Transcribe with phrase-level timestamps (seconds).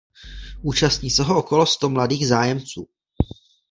[0.61, 2.87] Účastní se ho okolo sto mladých zájemců.